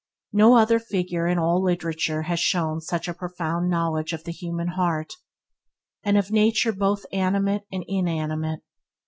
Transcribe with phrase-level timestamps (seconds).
[0.33, 4.69] No other figure in all literature has shown such a profound knowledge of the human
[4.69, 5.13] heart,
[6.01, 8.61] and of nature both animate and inanimate.